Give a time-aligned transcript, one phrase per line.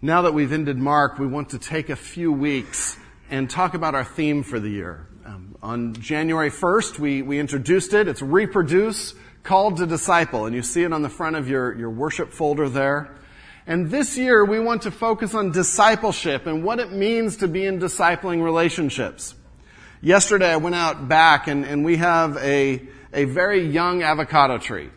[0.00, 2.96] Now that we've ended Mark, we want to take a few weeks
[3.30, 5.08] and talk about our theme for the year.
[5.26, 8.06] Um, on January 1st, we, we introduced it.
[8.06, 10.46] It's reproduce, called to disciple.
[10.46, 13.12] And you see it on the front of your, your worship folder there.
[13.66, 17.66] And this year, we want to focus on discipleship and what it means to be
[17.66, 19.34] in discipling relationships.
[20.00, 24.90] Yesterday, I went out back and, and we have a, a very young avocado tree.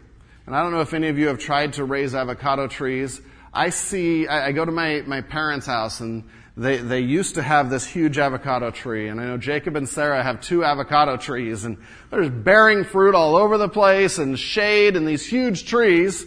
[0.45, 3.19] And I don't know if any of you have tried to raise avocado trees.
[3.53, 6.23] I see, I, I go to my, my parents' house and
[6.55, 9.07] they, they used to have this huge avocado tree.
[9.07, 11.77] And I know Jacob and Sarah have two avocado trees and
[12.09, 16.25] there's bearing fruit all over the place and shade and these huge trees.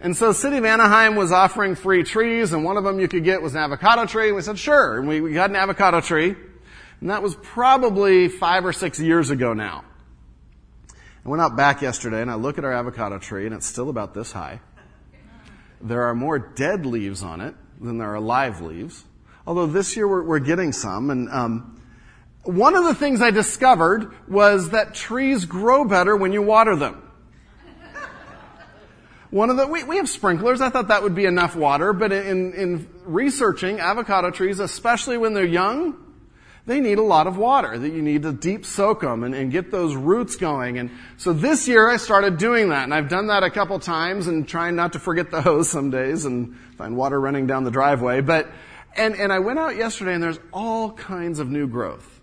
[0.00, 3.24] And so City of Anaheim was offering free trees and one of them you could
[3.24, 4.28] get was an avocado tree.
[4.28, 4.98] And we said, sure.
[4.98, 6.34] And we, we got an avocado tree.
[7.00, 9.84] And that was probably five or six years ago now.
[11.24, 13.88] I went out back yesterday and I look at our avocado tree and it's still
[13.88, 14.60] about this high.
[15.80, 19.04] There are more dead leaves on it than there are live leaves.
[19.46, 21.10] Although this year we're, we're getting some.
[21.10, 21.80] And um,
[22.42, 27.02] one of the things I discovered was that trees grow better when you water them.
[29.30, 30.60] One of the we, we have sprinklers.
[30.60, 35.34] I thought that would be enough water, but in, in researching avocado trees, especially when
[35.34, 36.05] they're young,
[36.66, 39.52] they need a lot of water, that you need to deep soak them and, and,
[39.52, 40.78] get those roots going.
[40.78, 44.26] And so this year I started doing that, and I've done that a couple times
[44.26, 47.70] and trying not to forget the hose some days and find water running down the
[47.70, 48.20] driveway.
[48.20, 48.50] But,
[48.96, 52.20] and, and I went out yesterday and there's all kinds of new growth.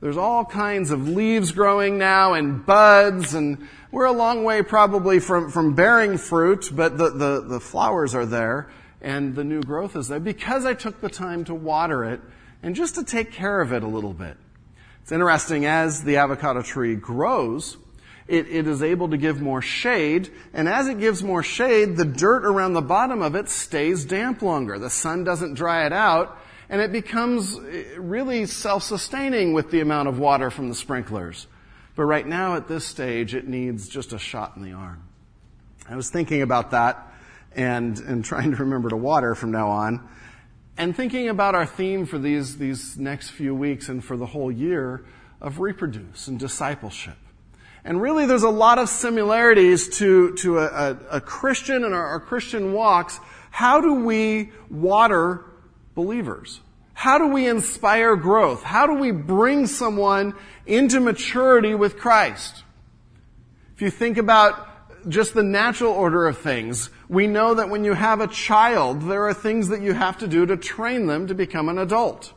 [0.00, 5.20] There's all kinds of leaves growing now and buds and we're a long way probably
[5.20, 8.68] from, from bearing fruit, but the, the, the flowers are there
[9.00, 12.20] and the new growth is there because I took the time to water it
[12.62, 14.36] and just to take care of it a little bit.
[15.02, 17.76] It's interesting, as the avocado tree grows,
[18.28, 22.04] it, it is able to give more shade, and as it gives more shade, the
[22.04, 24.78] dirt around the bottom of it stays damp longer.
[24.78, 30.08] The sun doesn't dry it out, and it becomes eh, really self-sustaining with the amount
[30.08, 31.46] of water from the sprinklers.
[31.96, 35.02] But right now, at this stage, it needs just a shot in the arm.
[35.88, 37.12] I was thinking about that
[37.54, 40.08] and, and trying to remember to water from now on.
[40.76, 44.50] And thinking about our theme for these, these next few weeks and for the whole
[44.50, 45.04] year
[45.40, 47.16] of reproduce and discipleship.
[47.84, 52.06] And really there's a lot of similarities to, to a, a, a Christian and our,
[52.06, 53.18] our Christian walks.
[53.50, 55.44] How do we water
[55.94, 56.60] believers?
[56.94, 58.62] How do we inspire growth?
[58.62, 60.34] How do we bring someone
[60.66, 62.62] into maturity with Christ?
[63.74, 67.92] If you think about just the natural order of things, we know that when you
[67.92, 71.34] have a child, there are things that you have to do to train them to
[71.34, 72.32] become an adult.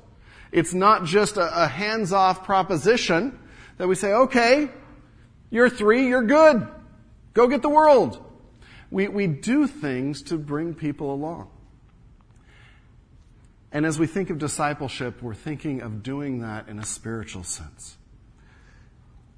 [0.52, 3.40] It's not just a, a hands-off proposition
[3.78, 4.70] that we say, okay,
[5.50, 6.68] you're three, you're good.
[7.34, 8.22] Go get the world.
[8.92, 11.50] We, we do things to bring people along.
[13.72, 17.96] And as we think of discipleship, we're thinking of doing that in a spiritual sense.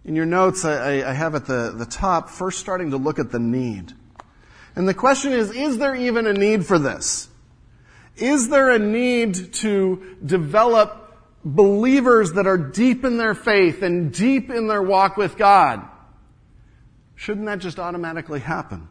[0.03, 3.31] In your notes, I, I have at the, the top, first starting to look at
[3.31, 3.93] the need.
[4.77, 7.29] And the question is, is there even a need for this?
[8.15, 14.51] Is there a need to develop believers that are deep in their faith and deep
[14.51, 15.83] in their walk with God?
[17.15, 18.87] Shouldn't that just automatically happen?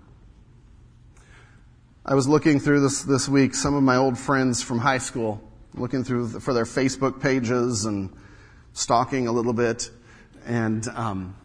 [2.05, 5.41] I was looking through this this week some of my old friends from high school,
[5.73, 8.13] looking through for their Facebook pages and
[8.73, 9.89] stalking a little bit,
[10.45, 11.37] and um,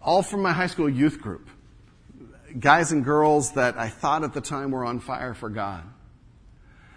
[0.00, 1.50] all from my high school youth group
[2.58, 5.82] guys and girls that I thought at the time were on fire for God.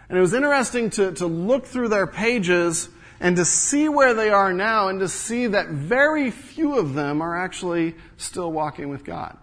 [0.09, 2.89] And it was interesting to, to look through their pages
[3.19, 7.21] and to see where they are now and to see that very few of them
[7.21, 9.37] are actually still walking with God.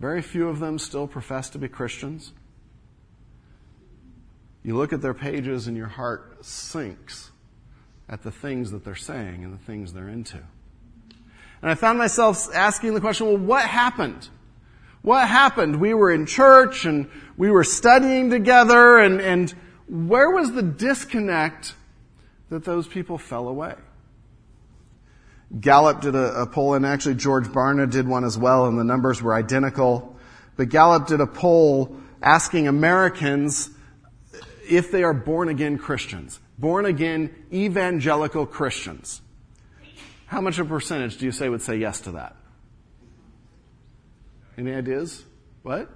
[0.00, 2.32] Very few of them still profess to be Christians.
[4.64, 7.30] You look at their pages and your heart sinks
[8.08, 10.38] at the things that they're saying and the things they're into.
[11.62, 14.28] And I found myself asking the question, well, what happened?
[15.04, 15.80] What happened?
[15.80, 19.50] We were in church and we were studying together and, and
[19.86, 21.74] where was the disconnect
[22.48, 23.74] that those people fell away?
[25.60, 28.82] Gallup did a, a, poll and actually George Barna did one as well and the
[28.84, 30.16] numbers were identical.
[30.56, 33.68] But Gallup did a poll asking Americans
[34.66, 36.40] if they are born again Christians.
[36.58, 39.20] Born again evangelical Christians.
[40.24, 42.36] How much of a percentage do you say would say yes to that?
[44.56, 45.24] Any ideas?
[45.62, 45.90] What?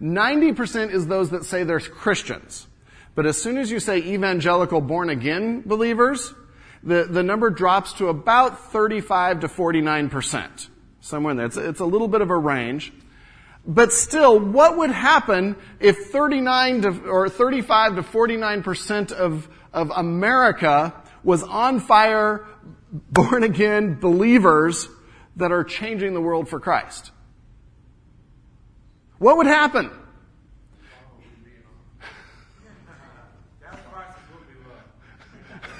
[0.00, 2.66] 90% is those that say they're Christians.
[3.14, 6.34] But as soon as you say evangelical born again believers,
[6.82, 10.68] the, the number drops to about 35 to 49%.
[11.00, 11.46] Somewhere in there.
[11.46, 12.92] It's, it's a little bit of a range.
[13.66, 20.94] But still, what would happen if 39 to, or 35 to 49% of, of America
[21.24, 22.46] was on fire,
[22.92, 24.88] born again believers
[25.36, 27.10] that are changing the world for Christ?
[29.18, 29.90] What would happen?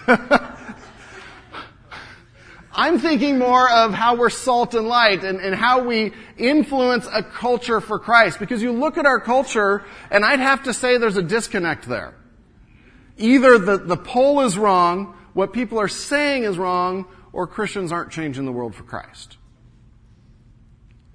[2.72, 7.22] I'm thinking more of how we're salt and light and, and how we influence a
[7.22, 8.38] culture for Christ.
[8.38, 12.14] Because you look at our culture, and I'd have to say there's a disconnect there.
[13.16, 18.10] Either the, the poll is wrong, what people are saying is wrong, or Christians aren't
[18.10, 19.38] changing the world for Christ.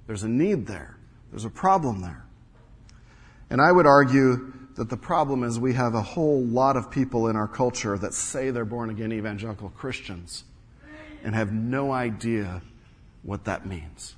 [0.06, 0.98] There's a need there.
[1.32, 2.24] There's a problem there.
[3.50, 7.28] And I would argue that the problem is we have a whole lot of people
[7.28, 10.44] in our culture that say they're born again evangelical Christians
[11.24, 12.62] and have no idea
[13.22, 14.14] what that means.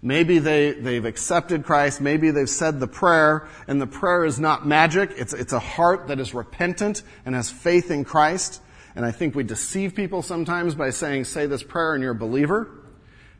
[0.00, 2.00] Maybe they, they've accepted Christ.
[2.00, 5.12] Maybe they've said the prayer, and the prayer is not magic.
[5.16, 8.60] It's, it's a heart that is repentant and has faith in Christ.
[8.96, 12.14] And I think we deceive people sometimes by saying, say this prayer and you're a
[12.14, 12.70] believer,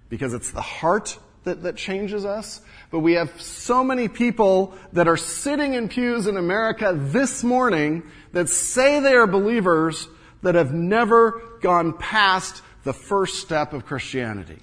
[0.08, 2.60] because it's the heart that, that changes us.
[2.90, 8.02] But we have so many people that are sitting in pews in America this morning
[8.32, 10.08] that say they are believers
[10.42, 14.58] that have never gone past the first step of Christianity.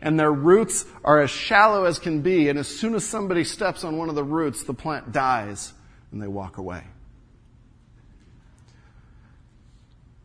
[0.00, 3.84] And their roots are as shallow as can be, and as soon as somebody steps
[3.84, 5.72] on one of the roots, the plant dies
[6.12, 6.84] and they walk away.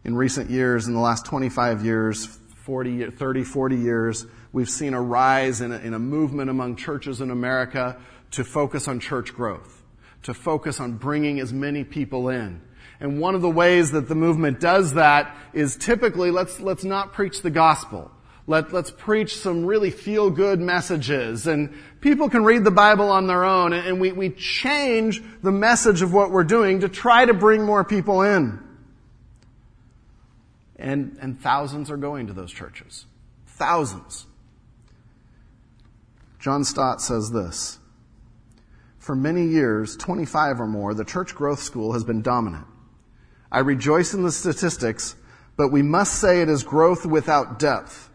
[0.04, 5.02] In recent years, in the last 25 years, 40, 30, 40 years, we've seen a
[5.02, 8.00] rise in a, in a movement among churches in America
[8.32, 9.84] to focus on church growth,
[10.24, 12.62] to focus on bringing as many people in.
[13.00, 17.14] And one of the ways that the movement does that is typically let's, let's not
[17.14, 18.12] preach the gospel.
[18.46, 21.72] Let, let's preach some really feel good messages and
[22.02, 26.12] people can read the Bible on their own and we, we change the message of
[26.12, 28.60] what we're doing to try to bring more people in.
[30.78, 33.06] And, and thousands are going to those churches.
[33.46, 34.26] Thousands.
[36.40, 37.80] John Stott says this.
[38.98, 42.66] For many years, 25 or more, the church growth school has been dominant.
[43.52, 45.16] I rejoice in the statistics,
[45.58, 48.10] but we must say it is growth without depth.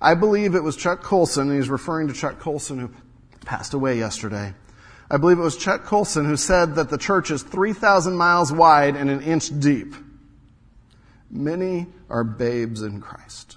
[0.00, 2.90] I believe it was Chuck Colson, and he's referring to Chuck Colson who
[3.44, 4.54] passed away yesterday.
[5.10, 8.94] I believe it was Chuck Colson who said that the church is 3,000 miles wide
[8.94, 9.94] and an inch deep.
[11.30, 13.56] Many are babes in Christ.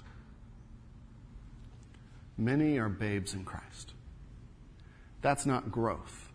[2.38, 3.91] Many are babes in Christ.
[5.22, 6.28] That's not growth.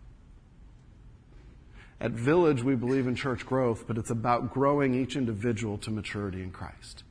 [2.00, 6.42] At Village, we believe in church growth, but it's about growing each individual to maturity
[6.42, 7.02] in Christ.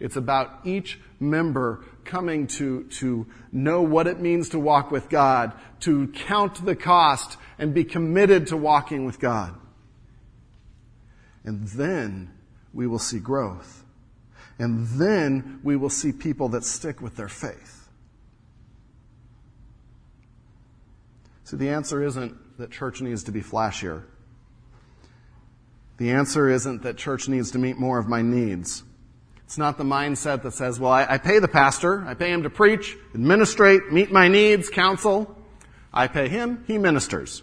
[0.00, 5.52] It's about each member coming to, to know what it means to walk with God,
[5.80, 9.54] to count the cost, and be committed to walking with God.
[11.44, 12.30] And then
[12.72, 13.84] we will see growth.
[14.58, 17.79] And then we will see people that stick with their faith.
[21.56, 24.04] The answer isn't that church needs to be flashier.
[25.98, 28.82] The answer isn't that church needs to meet more of my needs.
[29.44, 32.44] It's not the mindset that says, well, I, I, pay the pastor, I pay him
[32.44, 35.36] to preach, administrate, meet my needs, counsel.
[35.92, 37.42] I pay him, he ministers.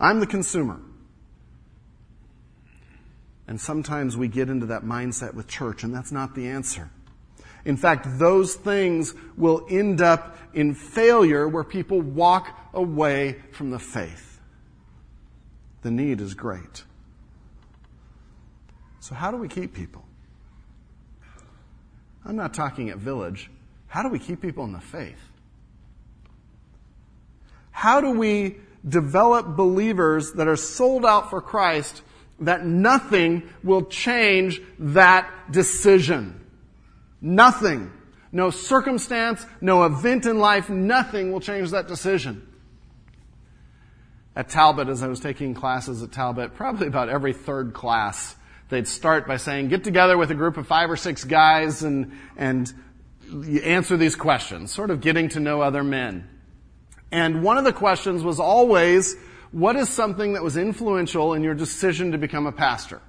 [0.00, 0.80] I'm the consumer.
[3.48, 6.90] And sometimes we get into that mindset with church, and that's not the answer.
[7.68, 13.78] In fact, those things will end up in failure where people walk away from the
[13.78, 14.40] faith.
[15.82, 16.84] The need is great.
[19.00, 20.02] So, how do we keep people?
[22.24, 23.50] I'm not talking at Village.
[23.86, 25.20] How do we keep people in the faith?
[27.70, 28.56] How do we
[28.88, 32.00] develop believers that are sold out for Christ
[32.40, 36.46] that nothing will change that decision?
[37.20, 37.92] Nothing.
[38.30, 42.46] No circumstance, no event in life, nothing will change that decision.
[44.36, 48.36] At Talbot, as I was taking classes at Talbot, probably about every third class,
[48.68, 52.12] They'd start by saying, get together with a group of five or six guys and,
[52.36, 52.72] and
[53.64, 56.28] answer these questions, sort of getting to know other men.
[57.10, 59.16] And one of the questions was always,
[59.52, 63.00] what is something that was influential in your decision to become a pastor?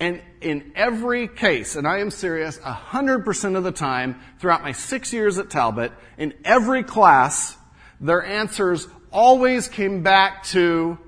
[0.00, 5.12] And in every case, and I am serious, 100% of the time throughout my six
[5.12, 7.56] years at Talbot, in every class,
[8.00, 10.98] their answers always came back to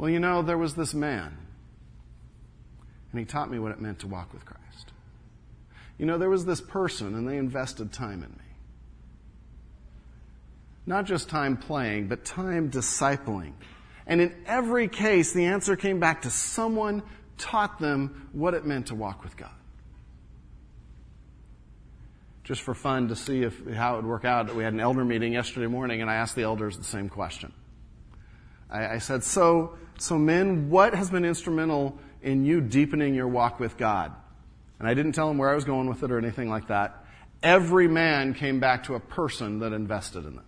[0.00, 1.36] well, you know, there was this man,
[3.12, 4.92] and he taught me what it meant to walk with Christ.
[5.98, 8.54] You know, there was this person, and they invested time in me.
[10.86, 13.52] Not just time playing, but time discipling.
[14.06, 17.02] And in every case, the answer came back to someone
[17.40, 19.50] taught them what it meant to walk with God.
[22.44, 25.04] Just for fun to see if, how it would work out, we had an elder
[25.04, 27.52] meeting yesterday morning and I asked the elders the same question.
[28.68, 33.60] I, I said, so, so men, what has been instrumental in you deepening your walk
[33.60, 34.12] with God?
[34.78, 37.04] And I didn't tell them where I was going with it or anything like that.
[37.42, 40.44] Every man came back to a person that invested in them.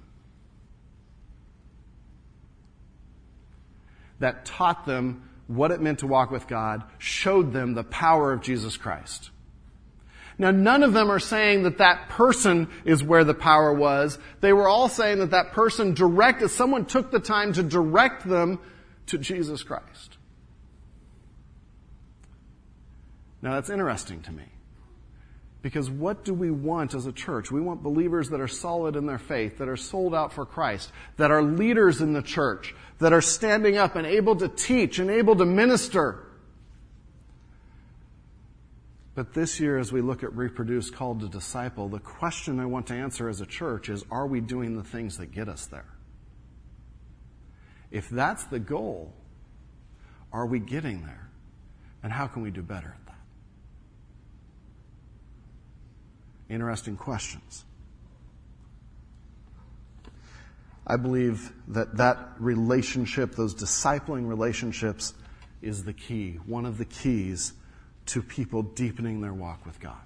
[4.19, 8.43] That taught them what it meant to walk with God, showed them the power of
[8.43, 9.31] Jesus Christ.
[10.39, 14.19] Now, none of them are saying that that person is where the power was.
[14.41, 18.59] They were all saying that that person directed, someone took the time to direct them
[19.07, 20.17] to Jesus Christ.
[23.43, 24.45] Now, that's interesting to me.
[25.63, 27.53] Because what do we want as a church?
[27.53, 30.91] We want believers that are solid in their faith, that are sold out for Christ,
[31.17, 35.09] that are leaders in the church, that are standing up and able to teach and
[35.09, 36.27] able to minister.
[39.15, 42.89] But this year, as we look at Reproduce Called to Disciple, the question I want
[42.89, 45.87] to answer as a church is are we doing the things that get us there?
[47.93, 49.13] If that's the goal,
[50.33, 51.29] are we getting there?
[52.03, 53.13] And how can we do better at that?
[56.53, 57.65] Interesting questions.
[60.87, 65.15] I believe that that relationship, those discipling relationships,
[65.63, 67.55] is the key, one of the keys
[68.05, 69.97] to people deepening their walk with God.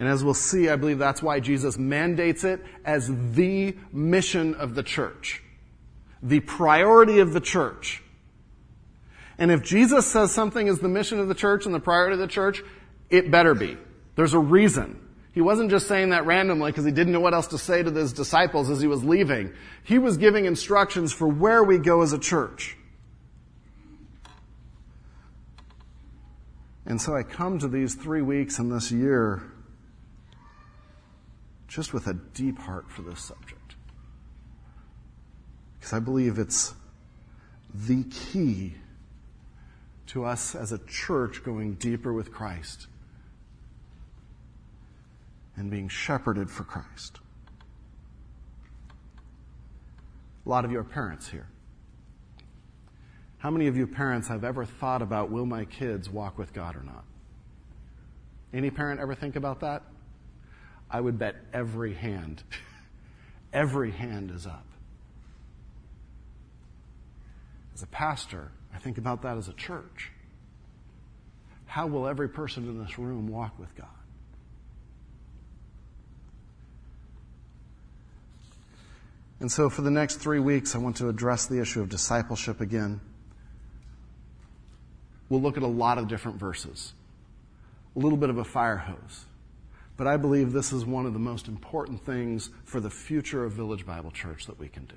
[0.00, 4.74] And as we'll see, I believe that's why Jesus mandates it as the mission of
[4.74, 5.40] the church,
[6.20, 8.02] the priority of the church.
[9.38, 12.18] And if Jesus says something is the mission of the church and the priority of
[12.18, 12.64] the church,
[13.08, 13.76] it better be.
[14.18, 14.98] There's a reason.
[15.30, 17.90] He wasn't just saying that randomly because he didn't know what else to say to
[17.92, 19.52] his disciples as he was leaving.
[19.84, 22.76] He was giving instructions for where we go as a church.
[26.84, 29.40] And so I come to these three weeks in this year
[31.68, 33.76] just with a deep heart for this subject.
[35.78, 36.74] Because I believe it's
[37.72, 38.74] the key
[40.08, 42.88] to us as a church going deeper with Christ
[45.58, 47.18] and being shepherded for Christ.
[50.46, 51.48] A lot of you are parents here.
[53.38, 56.76] How many of you parents have ever thought about will my kids walk with God
[56.76, 57.04] or not?
[58.52, 59.82] Any parent ever think about that?
[60.90, 62.42] I would bet every hand,
[63.52, 64.64] every hand is up.
[67.74, 70.10] As a pastor, I think about that as a church.
[71.66, 73.97] How will every person in this room walk with God?
[79.40, 82.60] And so, for the next three weeks, I want to address the issue of discipleship
[82.60, 83.00] again
[85.28, 86.92] we'll look at a lot of different verses,
[87.96, 89.24] a little bit of a fire hose.
[89.96, 93.52] But I believe this is one of the most important things for the future of
[93.52, 94.96] Village Bible Church that we can do.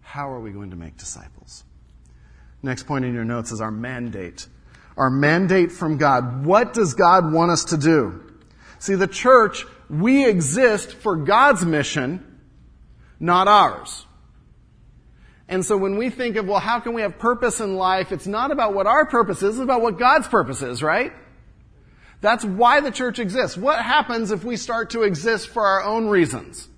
[0.00, 1.64] How are we going to make disciples?
[2.62, 4.46] Next point in your notes is our mandate.
[4.96, 6.46] Our mandate from God.
[6.46, 8.24] What does God want us to do?
[8.78, 12.27] See, the church, we exist for God's mission,
[13.20, 14.06] not ours.
[15.48, 18.12] And so when we think of, well, how can we have purpose in life?
[18.12, 21.12] It's not about what our purpose is, it's about what God's purpose is, right?
[22.20, 23.56] That's why the church exists.
[23.56, 26.68] What happens if we start to exist for our own reasons?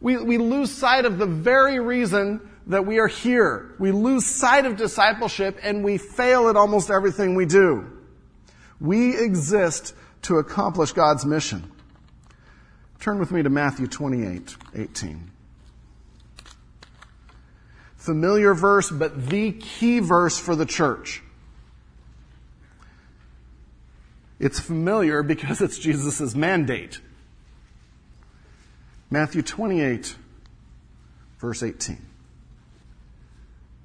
[0.00, 3.74] We, we lose sight of the very reason that we are here.
[3.78, 7.90] We lose sight of discipleship and we fail at almost everything we do.
[8.80, 11.72] We exist to accomplish God's mission.
[13.00, 15.30] Turn with me to Matthew 28, 18
[18.08, 21.22] familiar verse, but the key verse for the church.
[24.40, 27.00] It's familiar because it's Jesus' mandate.
[29.10, 30.16] Matthew 28,
[31.38, 32.00] verse 18.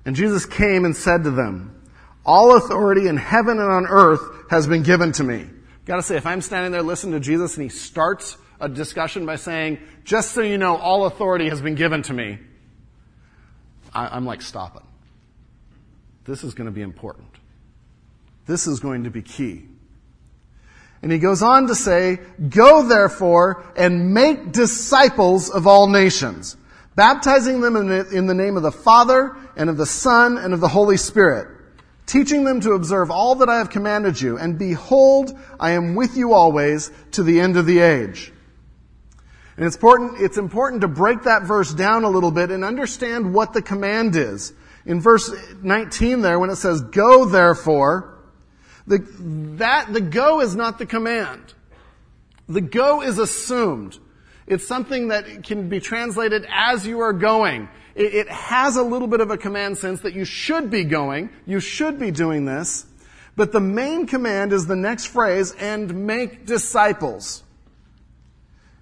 [0.05, 1.81] And Jesus came and said to them,
[2.25, 5.49] All authority in heaven and on earth has been given to me.
[5.83, 9.35] Gotta say, if I'm standing there listening to Jesus and he starts a discussion by
[9.35, 12.39] saying, Just so you know, all authority has been given to me,
[13.93, 14.83] I, am like, stop it.
[16.23, 17.27] This is going to be important.
[18.45, 19.65] This is going to be key.
[21.01, 26.55] And he goes on to say, Go therefore and make disciples of all nations,
[26.95, 30.69] baptizing them in the name of the Father and of the Son and of the
[30.69, 31.49] Holy Spirit,
[32.05, 34.37] teaching them to observe all that I have commanded you.
[34.37, 38.32] And behold, I am with you always to the end of the age.
[39.57, 43.33] And it's important, it's important to break that verse down a little bit and understand
[43.33, 44.53] what the command is.
[44.85, 45.31] In verse
[45.61, 48.19] 19 there, when it says, go therefore,
[48.87, 49.05] the,
[49.57, 51.53] that, the go is not the command.
[52.49, 53.99] The go is assumed.
[54.45, 57.69] It's something that can be translated as you are going.
[57.95, 61.29] It, it has a little bit of a command sense that you should be going,
[61.45, 62.85] you should be doing this,
[63.35, 67.43] but the main command is the next phrase, and make disciples.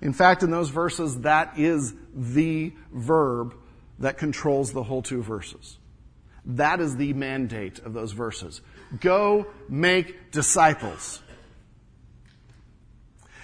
[0.01, 3.55] In fact, in those verses, that is the verb
[3.99, 5.77] that controls the whole two verses.
[6.45, 8.61] That is the mandate of those verses.
[8.99, 11.21] Go make disciples.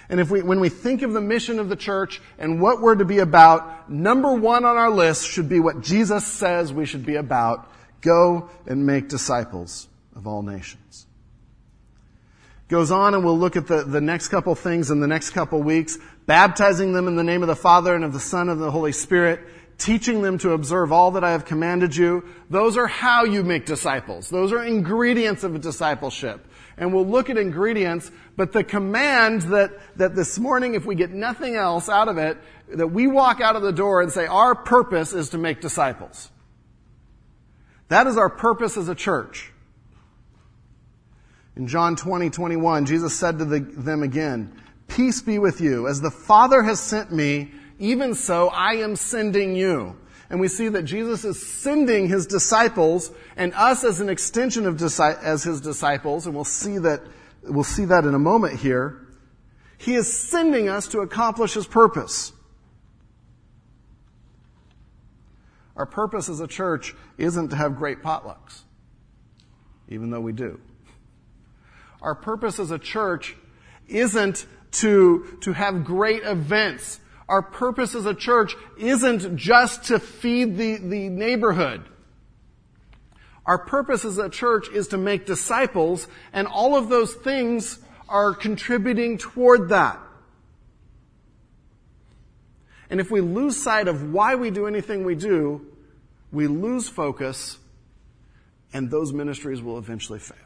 [0.08, 2.96] And if we, when we think of the mission of the church and what we're
[2.96, 7.04] to be about, number one on our list should be what Jesus says we should
[7.04, 7.70] be about.
[8.00, 9.86] Go and make disciples
[10.16, 11.07] of all nations.
[12.68, 15.62] Goes on and we'll look at the, the next couple things in the next couple
[15.62, 18.58] weeks, baptizing them in the name of the Father and of the Son and of
[18.58, 19.40] the Holy Spirit,
[19.78, 22.28] teaching them to observe all that I have commanded you.
[22.50, 24.28] Those are how you make disciples.
[24.28, 26.46] Those are ingredients of a discipleship.
[26.76, 31.10] And we'll look at ingredients, but the command that, that this morning, if we get
[31.10, 32.36] nothing else out of it,
[32.68, 36.30] that we walk out of the door and say, our purpose is to make disciples.
[37.88, 39.52] That is our purpose as a church.
[41.58, 44.52] In John 20, 21, Jesus said to the, them again,
[44.86, 45.88] Peace be with you.
[45.88, 47.50] As the Father has sent me,
[47.80, 49.96] even so, I am sending you.
[50.30, 54.80] And we see that Jesus is sending his disciples and us as an extension of
[54.80, 57.02] as his disciples, and we'll see that,
[57.42, 59.06] we'll see that in a moment here.
[59.78, 62.32] He is sending us to accomplish his purpose.
[65.76, 68.62] Our purpose as a church isn't to have great potlucks,
[69.88, 70.60] even though we do.
[72.02, 73.36] Our purpose as a church
[73.88, 80.56] isn't to, to have great events our purpose as a church isn't just to feed
[80.56, 81.84] the, the neighborhood.
[83.44, 88.34] Our purpose as a church is to make disciples, and all of those things are
[88.34, 89.98] contributing toward that.
[92.90, 95.66] And if we lose sight of why we do anything we do,
[96.32, 97.58] we lose focus,
[98.72, 100.36] and those ministries will eventually fail.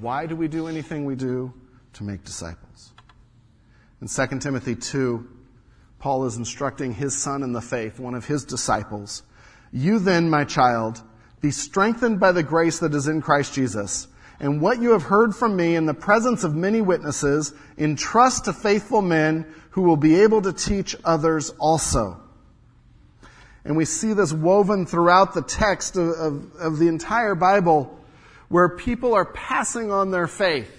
[0.00, 1.52] Why do we do anything we do?
[1.96, 2.92] to make disciples.
[4.02, 5.26] In 2 Timothy 2,
[5.98, 9.22] Paul is instructing his son in the faith, one of his disciples.
[9.72, 11.00] You then, my child,
[11.40, 14.08] be strengthened by the grace that is in Christ Jesus.
[14.38, 18.52] And what you have heard from me in the presence of many witnesses, entrust to
[18.52, 22.20] faithful men who will be able to teach others also.
[23.64, 27.98] And we see this woven throughout the text of, of, of the entire Bible
[28.48, 30.70] where people are passing on their faith.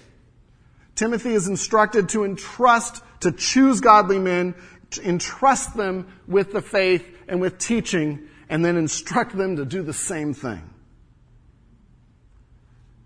[0.95, 4.55] Timothy is instructed to entrust, to choose godly men,
[4.91, 9.81] to entrust them with the faith and with teaching, and then instruct them to do
[9.81, 10.69] the same thing.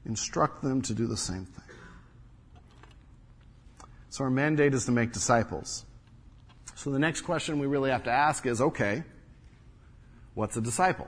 [0.05, 1.63] Instruct them to do the same thing.
[4.09, 5.85] So our mandate is to make disciples.
[6.75, 9.03] So the next question we really have to ask is, okay,
[10.33, 11.07] what's a disciple?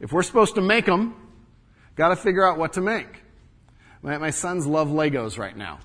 [0.00, 1.27] If we're supposed to make them,
[1.98, 3.22] gotta figure out what to make.
[4.02, 5.80] My, my sons love Legos right now.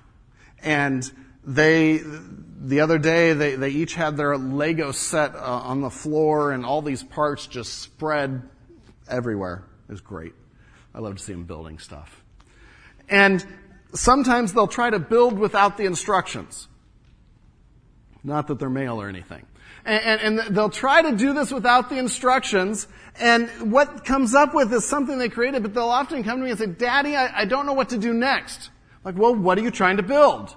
[0.62, 1.10] And
[1.44, 6.52] they, the other day, they, they each had their Lego set uh, on the floor
[6.52, 8.42] and all these parts just spread
[9.08, 9.64] everywhere.
[9.88, 10.32] It was great.
[10.94, 12.22] I love to see them building stuff.
[13.08, 13.44] And
[13.92, 16.68] sometimes they'll try to build without the instructions.
[18.24, 19.46] Not that they're male or anything.
[19.84, 22.88] And, and, and, they'll try to do this without the instructions.
[23.20, 26.50] And what comes up with is something they created, but they'll often come to me
[26.50, 28.70] and say, Daddy, I, I don't know what to do next.
[29.04, 30.54] Like, well, what are you trying to build?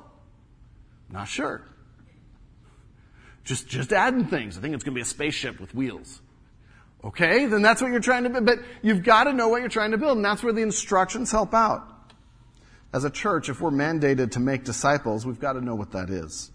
[1.10, 1.62] Not sure.
[3.44, 4.58] Just, just adding things.
[4.58, 6.22] I think it's going to be a spaceship with wheels.
[7.04, 8.46] Okay, then that's what you're trying to build.
[8.46, 11.32] But you've got to know what you're trying to build, and that's where the instructions
[11.32, 12.14] help out.
[12.94, 16.10] As a church, if we're mandated to make disciples, we've got to know what that
[16.10, 16.52] is.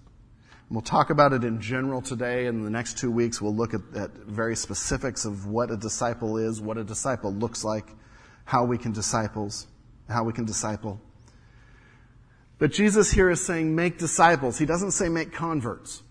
[0.73, 2.47] We'll talk about it in general today.
[2.47, 6.39] In the next two weeks, we'll look at, at very specifics of what a disciple
[6.39, 7.85] is, what a disciple looks like,
[8.47, 9.67] how we can disciples,
[10.09, 10.99] how we can disciple.
[12.59, 14.57] But Jesus here is saying make disciples.
[14.57, 16.03] He doesn't say make converts.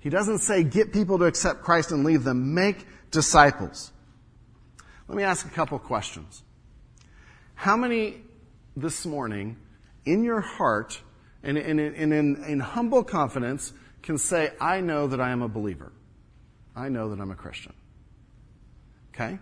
[0.00, 2.54] He doesn't say get people to accept Christ and leave them.
[2.54, 3.92] Make disciples.
[5.06, 6.42] Let me ask a couple questions.
[7.54, 8.16] How many
[8.76, 9.58] this morning
[10.04, 11.00] in your heart
[11.44, 15.48] and, and, and in, in humble confidence can say, I know that I am a
[15.48, 15.92] believer.
[16.74, 17.72] I know that I'm a Christian.
[19.14, 19.38] Okay?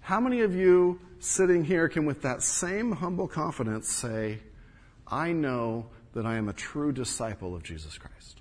[0.00, 4.40] How many of you sitting here can, with that same humble confidence, say,
[5.06, 8.40] I know that I am a true disciple of Jesus Christ?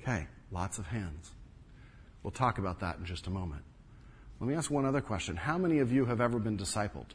[0.00, 1.30] Okay, lots of hands.
[2.22, 3.62] We'll talk about that in just a moment.
[4.40, 5.36] Let me ask one other question.
[5.36, 7.10] How many of you have ever been discipled?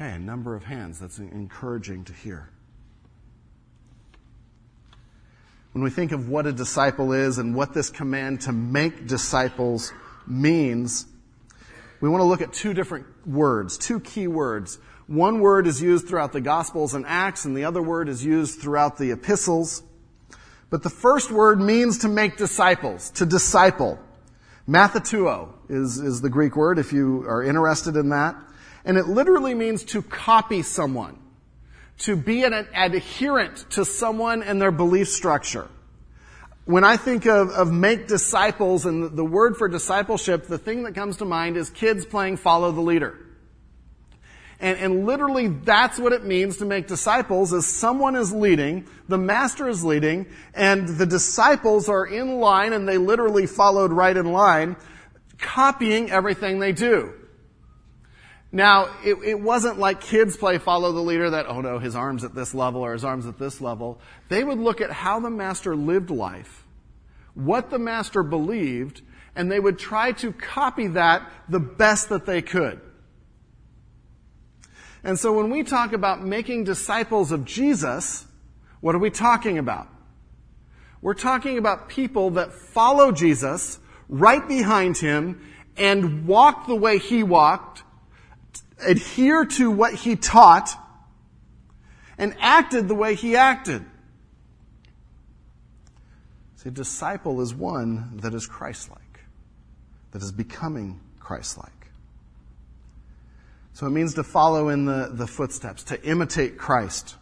[0.00, 1.00] Okay, a number of hands.
[1.00, 2.48] That's encouraging to hear.
[5.72, 9.92] When we think of what a disciple is and what this command to make disciples
[10.24, 11.04] means,
[12.00, 14.78] we want to look at two different words, two key words.
[15.08, 18.60] One word is used throughout the Gospels and Acts, and the other word is used
[18.60, 19.82] throughout the epistles.
[20.70, 23.98] But the first word means to make disciples, to disciple.
[24.68, 28.36] Matheteuo is, is the Greek word if you are interested in that.
[28.84, 31.18] And it literally means to copy someone,
[31.98, 35.68] to be an, adherent to someone and their belief structure.
[36.64, 40.94] When I think of, of make disciples and the word for discipleship, the thing that
[40.94, 43.18] comes to mind is kids playing follow the leader.
[44.60, 49.18] And, and literally that's what it means to make disciples is someone is leading, the
[49.18, 54.32] master is leading, and the disciples are in line and they literally followed right in
[54.32, 54.76] line,
[55.38, 57.12] copying everything they do.
[58.50, 62.24] Now, it, it, wasn't like kids play follow the leader that, oh no, his arm's
[62.24, 64.00] at this level or his arm's at this level.
[64.30, 66.64] They would look at how the master lived life,
[67.34, 69.02] what the master believed,
[69.36, 72.80] and they would try to copy that the best that they could.
[75.04, 78.26] And so when we talk about making disciples of Jesus,
[78.80, 79.88] what are we talking about?
[81.00, 85.40] We're talking about people that follow Jesus right behind him
[85.76, 87.84] and walk the way he walked,
[88.80, 90.70] adhere to what he taught,
[92.16, 93.84] and acted the way he acted.
[96.56, 99.20] See, a disciple is one that is Christ-like,
[100.10, 101.70] that is becoming Christ-like.
[103.74, 107.14] So it means to follow in the, the footsteps, to imitate Christ.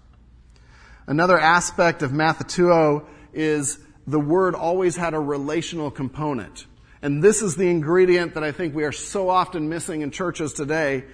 [1.07, 6.67] Another aspect of Matheteuo is the word always had a relational component.
[7.03, 10.55] And this is the ingredient that I think we are so often missing in churches
[10.55, 11.05] today.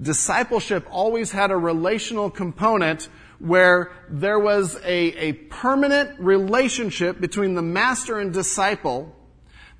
[0.00, 7.62] Discipleship always had a relational component where there was a, a permanent relationship between the
[7.62, 9.14] master and disciple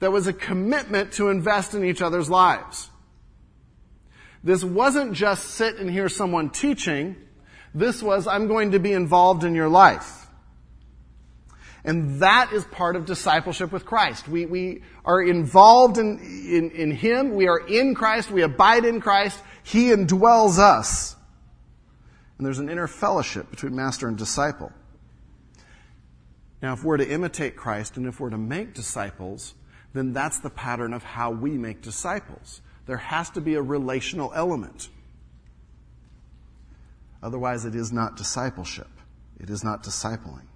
[0.01, 2.91] that was a commitment to invest in each other's lives.
[4.43, 7.17] This wasn't just sit and hear someone teaching.
[7.75, 10.27] This was, I'm going to be involved in your life.
[11.85, 14.29] And that is part of discipleship with Christ.
[14.29, 17.35] We, we are involved in, in, in Him.
[17.35, 18.31] We are in Christ.
[18.31, 19.41] We abide in Christ.
[19.63, 21.17] He indwells us.
[22.39, 24.73] And there's an inner fellowship between master and disciple.
[26.61, 29.55] Now, if we're to imitate Christ and if we're to make disciples,
[29.93, 32.61] then that's the pattern of how we make disciples.
[32.87, 34.89] There has to be a relational element.
[37.23, 38.89] Otherwise, it is not discipleship.
[39.39, 40.47] It is not discipling.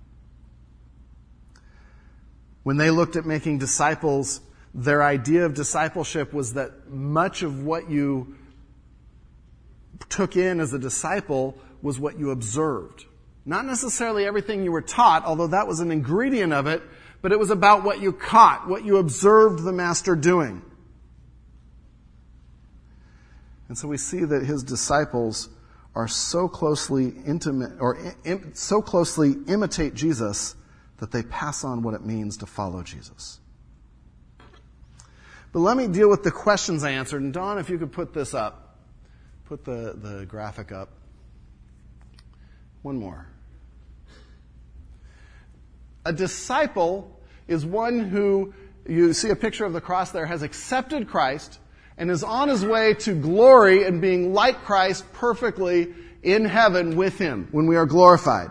[2.63, 4.41] When they looked at making disciples,
[4.75, 8.37] their idea of discipleship was that much of what you
[10.09, 13.05] took in as a disciple was what you observed.
[13.45, 16.83] Not necessarily everything you were taught, although that was an ingredient of it,
[17.23, 20.63] but it was about what you caught, what you observed the master doing.
[23.69, 25.49] And so we see that his disciples
[25.95, 30.55] are so closely intimate or Im, so closely imitate Jesus
[30.99, 33.41] that they pass on what it means to follow Jesus.
[35.53, 37.23] But let me deal with the questions I answered.
[37.23, 38.66] And Don, if you could put this up,
[39.47, 40.91] put the, the graphic up.
[42.83, 43.27] One more.
[46.05, 48.55] A disciple is one who,
[48.89, 51.59] you see a picture of the cross there, has accepted Christ
[51.97, 57.19] and is on his way to glory and being like Christ perfectly in heaven with
[57.19, 58.51] him when we are glorified.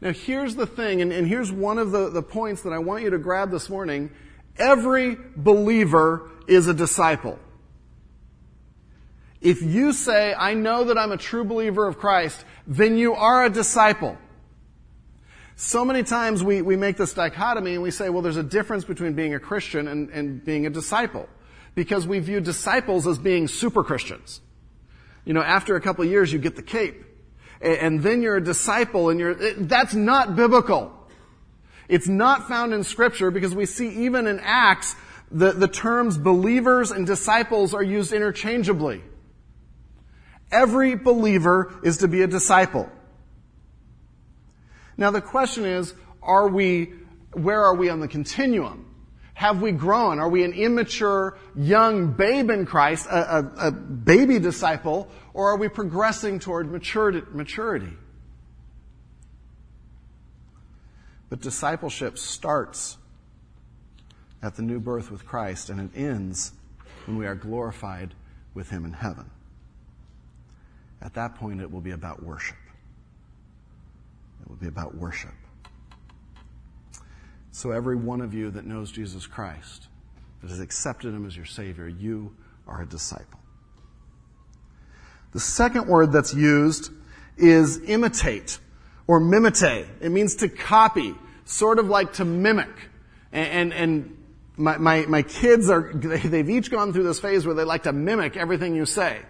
[0.00, 3.04] Now here's the thing, and, and here's one of the, the points that I want
[3.04, 4.10] you to grab this morning.
[4.58, 7.38] Every believer is a disciple.
[9.44, 13.44] If you say, I know that I'm a true believer of Christ, then you are
[13.44, 14.16] a disciple.
[15.54, 18.86] So many times we, we make this dichotomy and we say, well, there's a difference
[18.86, 21.28] between being a Christian and, and being a disciple
[21.74, 24.40] because we view disciples as being super Christians.
[25.26, 27.04] You know, after a couple years, you get the cape.
[27.60, 30.90] And then you're a disciple and you're, eh, that's not biblical.
[31.86, 34.96] It's not found in scripture because we see even in Acts,
[35.30, 39.02] the, the terms believers and disciples are used interchangeably.
[40.54, 42.88] Every believer is to be a disciple.
[44.96, 46.92] Now the question is, are we,
[47.32, 48.86] where are we on the continuum?
[49.34, 50.20] Have we grown?
[50.20, 55.56] Are we an immature young babe in Christ, a, a, a baby disciple, or are
[55.56, 57.92] we progressing toward maturity?
[61.30, 62.96] But discipleship starts
[64.40, 66.52] at the new birth with Christ and it ends
[67.06, 68.14] when we are glorified
[68.54, 69.28] with Him in heaven.
[71.04, 72.56] At that point, it will be about worship.
[74.42, 75.30] It will be about worship.
[77.52, 79.88] So, every one of you that knows Jesus Christ,
[80.40, 82.34] that has accepted Him as your Savior, you
[82.66, 83.38] are a disciple.
[85.32, 86.90] The second word that's used
[87.36, 88.58] is imitate
[89.06, 89.86] or mimite.
[90.00, 91.14] It means to copy,
[91.44, 92.70] sort of like to mimic.
[93.32, 94.24] And, and, and
[94.56, 97.92] my, my, my kids are, they've each gone through this phase where they like to
[97.92, 99.20] mimic everything you say.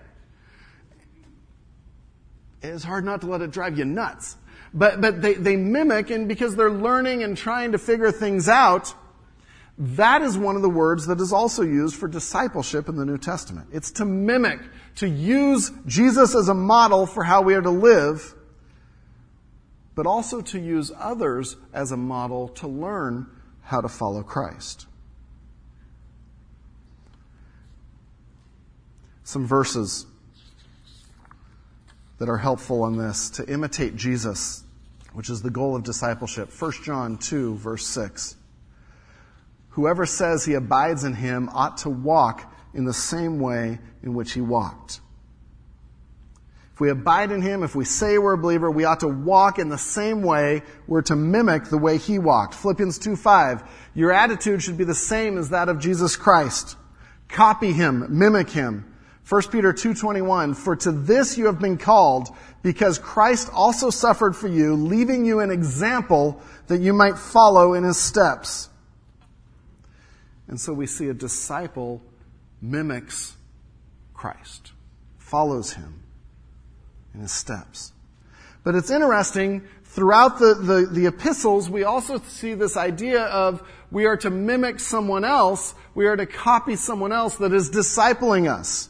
[2.65, 4.37] It's hard not to let it drive you nuts.
[4.73, 8.93] But, but they, they mimic, and because they're learning and trying to figure things out,
[9.79, 13.19] that is one of the words that is also used for discipleship in the New
[13.19, 13.69] Testament.
[13.73, 14.61] It's to mimic,
[14.97, 18.35] to use Jesus as a model for how we are to live,
[19.95, 23.27] but also to use others as a model to learn
[23.63, 24.87] how to follow Christ.
[29.23, 30.07] Some verses
[32.19, 34.65] that are helpful on this to imitate Jesus
[35.15, 36.51] which is the goal of discipleship.
[36.51, 38.37] 1 John 2, verse 6.
[39.71, 44.33] Whoever says he abides in him ought to walk in the same way in which
[44.33, 45.01] he walked.
[46.73, 49.61] If we abide in him, if we say we're a believer, we ought to walk
[49.61, 50.63] in the same way.
[50.89, 52.55] We're to mimic the way he walked.
[52.55, 53.63] Philippians 2 5.
[53.95, 56.77] Your attitude should be the same as that of Jesus Christ.
[57.29, 58.93] Copy him, mimic him.
[59.29, 62.29] 1 Peter 2:21 For to this you have been called
[62.63, 67.85] because Christ also suffered for you leaving you an example that you might follow in
[67.85, 68.69] his steps.
[70.47, 72.03] And so we see a disciple
[72.61, 73.37] mimics
[74.13, 74.73] Christ,
[75.19, 76.03] follows him
[77.15, 77.93] in his steps.
[78.63, 84.07] But it's interesting, throughout the, the, the, epistles, we also see this idea of we
[84.07, 88.89] are to mimic someone else, we are to copy someone else that is discipling us.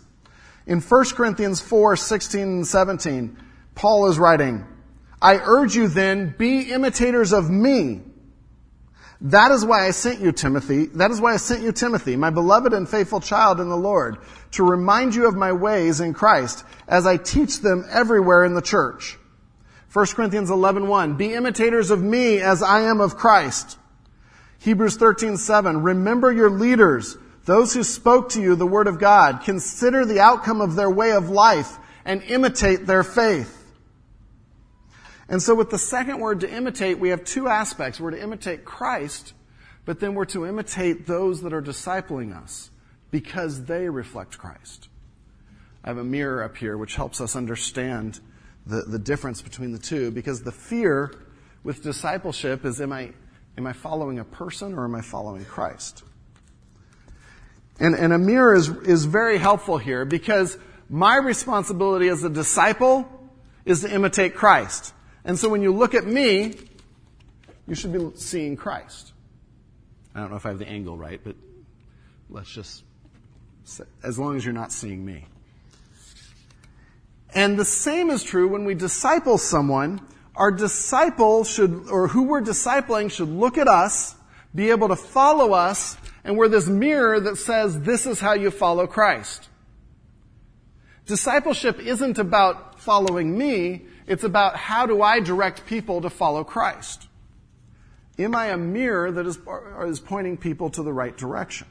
[0.66, 3.36] In 1 Corinthians 4, 16 and 17,
[3.74, 4.66] Paul is writing,
[5.20, 8.02] I urge you then, be imitators of me.
[9.20, 10.86] That is why I sent you, Timothy.
[10.86, 14.18] That is why I sent you, Timothy, my beloved and faithful child in the Lord,
[14.52, 18.62] to remind you of my ways in Christ as I teach them everywhere in the
[18.62, 19.18] church.
[19.92, 23.78] 1 Corinthians 11, 1, be imitators of me as I am of Christ.
[24.58, 29.42] Hebrews 13, 7, remember your leaders those who spoke to you the word of God,
[29.44, 33.60] consider the outcome of their way of life and imitate their faith.
[35.28, 37.98] And so with the second word to imitate, we have two aspects.
[37.98, 39.32] We're to imitate Christ,
[39.84, 42.70] but then we're to imitate those that are discipling us
[43.10, 44.88] because they reflect Christ.
[45.82, 48.20] I have a mirror up here which helps us understand
[48.66, 51.12] the, the difference between the two because the fear
[51.62, 53.12] with discipleship is am I,
[53.58, 56.02] am I following a person or am I following Christ?
[57.80, 60.56] And, and a mirror is, is very helpful here because
[60.88, 63.08] my responsibility as a disciple
[63.64, 64.92] is to imitate Christ.
[65.24, 66.54] And so when you look at me,
[67.66, 69.12] you should be seeing Christ.
[70.14, 71.34] I don't know if I have the angle right, but
[72.30, 72.84] let's just,
[73.64, 75.26] say, as long as you're not seeing me.
[77.34, 80.00] And the same is true when we disciple someone.
[80.36, 84.14] Our disciple should, or who we're discipling should look at us,
[84.54, 88.50] be able to follow us, and we're this mirror that says this is how you
[88.50, 89.48] follow Christ.
[91.06, 97.08] Discipleship isn't about following me, it's about how do I direct people to follow Christ.
[98.18, 99.38] Am I a mirror that is,
[99.86, 101.66] is pointing people to the right direction?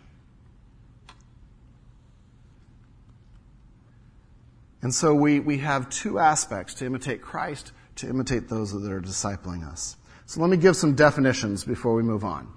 [4.81, 9.01] And so we, we have two aspects to imitate Christ, to imitate those that are
[9.01, 9.95] discipling us.
[10.25, 12.51] So let me give some definitions before we move on.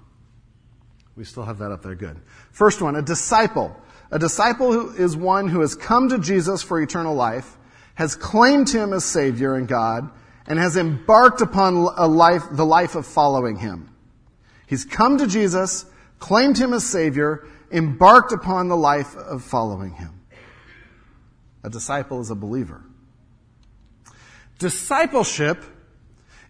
[1.17, 1.95] We still have that up there.
[1.95, 2.21] Good.
[2.51, 3.75] First one, a disciple.
[4.11, 7.57] A disciple is one who has come to Jesus for eternal life,
[7.95, 10.09] has claimed him as Savior and God,
[10.45, 13.89] and has embarked upon a life, the life of following him.
[14.67, 15.85] He's come to Jesus,
[16.19, 20.21] claimed him as Savior, embarked upon the life of following him.
[21.63, 22.83] A disciple is a believer.
[24.59, 25.63] Discipleship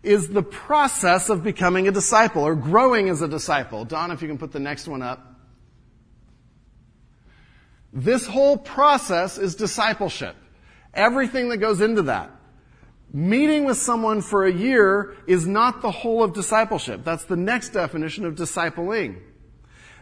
[0.03, 3.85] is the process of becoming a disciple or growing as a disciple.
[3.85, 5.35] Don, if you can put the next one up.
[7.91, 10.35] This whole process is discipleship.
[10.93, 12.31] Everything that goes into that.
[13.13, 17.03] Meeting with someone for a year is not the whole of discipleship.
[17.03, 19.21] That's the next definition of discipling.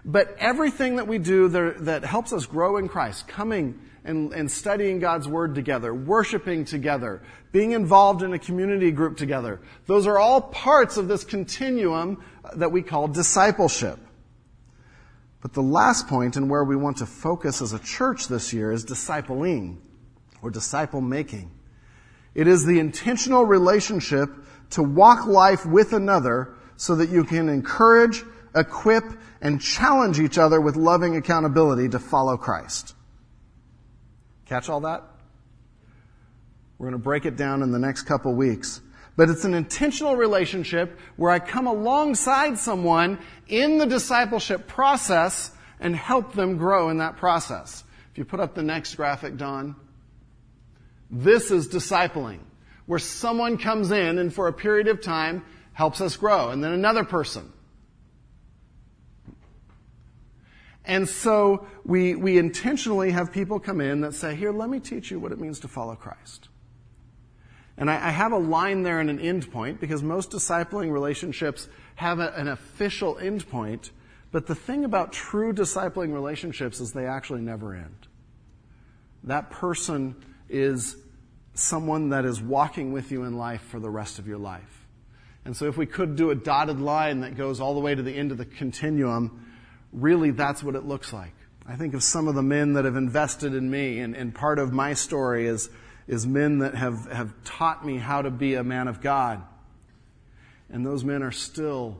[0.04, 4.50] But everything that we do that, that helps us grow in Christ, coming and, and
[4.50, 10.20] studying God's Word together, worshiping together, being involved in a community group together, those are
[10.20, 12.24] all parts of this continuum
[12.56, 14.00] that we call discipleship.
[15.42, 18.72] But the last point and where we want to focus as a church this year
[18.72, 19.78] is discipling
[20.42, 21.52] or disciple making.
[22.34, 24.30] It is the intentional relationship
[24.72, 28.24] to walk life with another so that you can encourage,
[28.56, 29.04] equip,
[29.42, 32.94] and challenge each other with loving accountability to follow Christ.
[34.46, 35.04] Catch all that?
[36.78, 38.82] We're going to break it down in the next couple weeks.
[39.18, 45.96] But it's an intentional relationship where I come alongside someone in the discipleship process and
[45.96, 47.84] help them grow in that process.
[48.12, 49.76] If you put up the next graphic, Don,
[51.10, 52.40] this is discipling,
[52.88, 56.72] where someone comes in and for a period of time helps us grow, and then
[56.72, 57.52] another person.
[60.88, 65.12] And so we, we intentionally have people come in that say, Here, let me teach
[65.12, 66.50] you what it means to follow Christ.
[67.78, 71.68] And I, I have a line there and an end point because most discipling relationships
[71.96, 73.92] have a, an official end point.
[74.32, 78.08] But the thing about true discipling relationships is they actually never end.
[79.24, 80.16] That person
[80.50, 80.98] is
[81.54, 84.86] someone that is walking with you in life for the rest of your life.
[85.46, 88.02] And so if we could do a dotted line that goes all the way to
[88.02, 89.45] the end of the continuum,
[89.96, 91.34] really that's what it looks like.
[91.68, 94.60] I think of some of the men that have invested in me, and, and part
[94.60, 95.70] of my story is,
[96.08, 99.42] is men that have, have taught me how to be a man of God.
[100.70, 101.98] And those men are still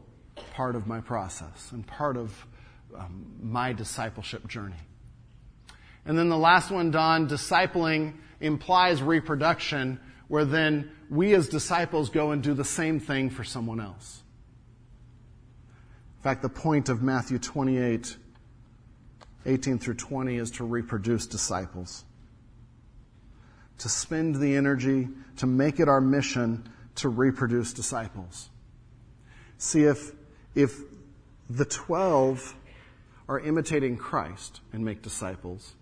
[0.54, 2.46] part of my process and part of
[2.96, 4.76] um, my discipleship journey.
[6.06, 12.32] And then the last one, Don, discipling implies reproduction, where then we as disciples go
[12.32, 14.22] and do the same thing for someone else.
[16.26, 18.18] In fact, the point of Matthew 28,
[19.46, 22.04] 18 through 20 is to reproduce disciples.
[23.78, 25.08] To spend the energy,
[25.38, 28.50] to make it our mission to reproduce disciples.
[29.60, 30.14] See, if,
[30.56, 30.80] if
[31.48, 32.56] the 12
[33.30, 35.76] are imitating Christ and make disciples,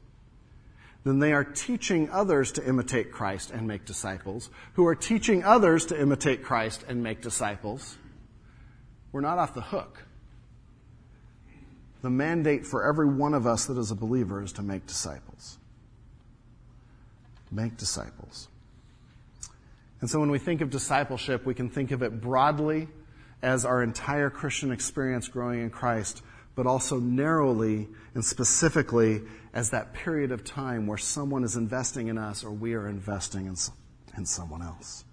[1.05, 5.85] then they are teaching others to imitate Christ and make disciples, who are teaching others
[5.85, 7.97] to imitate Christ and make disciples.
[9.13, 10.03] We're not off the hook.
[12.03, 15.57] The mandate for every one of us that is a believer is to make disciples.
[17.49, 18.49] Make disciples.
[20.01, 22.89] And so when we think of discipleship, we can think of it broadly
[23.41, 26.21] as our entire Christian experience growing in Christ,
[26.55, 29.21] but also narrowly and specifically
[29.53, 33.45] as that period of time where someone is investing in us or we are investing
[33.45, 33.55] in,
[34.17, 35.05] in someone else.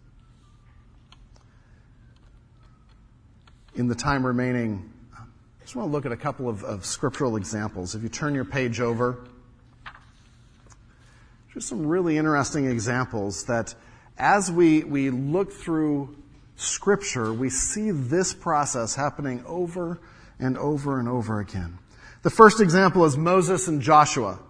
[3.77, 4.93] In the time remaining,
[5.71, 7.95] just want to look at a couple of, of scriptural examples.
[7.95, 9.21] If you turn your page over,
[11.55, 13.77] just some really interesting examples that
[14.19, 16.17] as we, we look through
[16.57, 20.01] Scripture, we see this process happening over
[20.41, 21.79] and over and over again.
[22.23, 24.41] The first example is Moses and Joshua.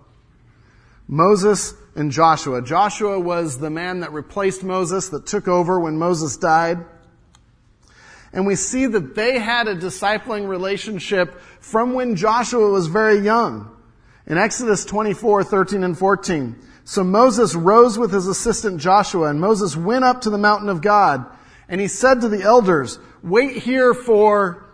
[1.06, 2.62] Moses and Joshua.
[2.62, 6.78] Joshua was the man that replaced Moses, that took over when Moses died.
[8.32, 13.76] And we see that they had a discipling relationship from when Joshua was very young.
[14.26, 16.56] In Exodus 24, 13 and 14.
[16.84, 20.82] So Moses rose with his assistant Joshua, and Moses went up to the mountain of
[20.82, 21.26] God,
[21.68, 24.66] and he said to the elders, wait here for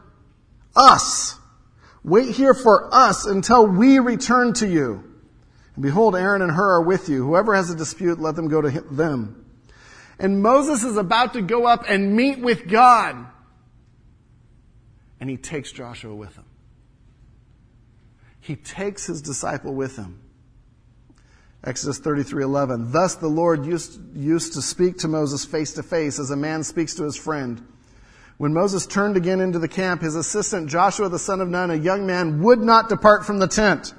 [0.75, 1.38] us.
[2.05, 5.03] Wait here for us until we return to you.
[5.75, 7.25] And behold, Aaron and Hur are with you.
[7.25, 9.45] Whoever has a dispute, let them go to them.
[10.19, 13.27] And Moses is about to go up and meet with God.
[15.20, 16.44] And he takes Joshua with him.
[18.40, 20.20] He takes his disciple with him.
[21.64, 26.31] Exodus 33:11 Thus the Lord used, used to speak to Moses face to face as
[26.31, 27.66] a man speaks to his friend.
[28.37, 31.74] When Moses turned again into the camp, his assistant Joshua the son of Nun, a
[31.74, 33.95] young man, would not depart from the tent.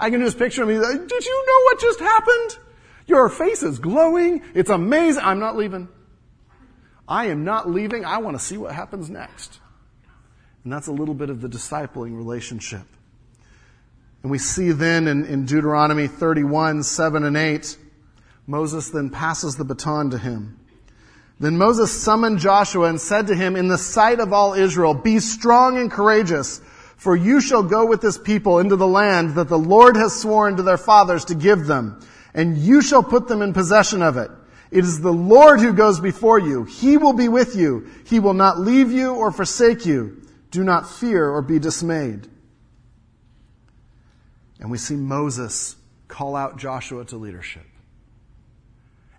[0.00, 0.80] I can just picture him.
[0.80, 2.58] Like, Did you know what just happened?
[3.06, 4.42] Your face is glowing.
[4.54, 5.22] It's amazing.
[5.22, 5.88] I'm not leaving.
[7.06, 8.04] I am not leaving.
[8.04, 9.60] I want to see what happens next.
[10.64, 12.82] And that's a little bit of the discipling relationship.
[14.22, 17.78] And we see then in, in Deuteronomy 31, 7 and 8,
[18.46, 20.58] Moses then passes the baton to him.
[21.38, 25.20] Then Moses summoned Joshua and said to him, in the sight of all Israel, be
[25.20, 26.60] strong and courageous,
[26.96, 30.56] for you shall go with this people into the land that the Lord has sworn
[30.56, 31.98] to their fathers to give them,
[32.34, 34.30] and you shall put them in possession of it.
[34.70, 36.64] It is the Lord who goes before you.
[36.64, 37.88] He will be with you.
[38.04, 40.20] He will not leave you or forsake you.
[40.50, 42.28] Do not fear or be dismayed.
[44.58, 45.76] And we see Moses
[46.08, 47.64] call out Joshua to leadership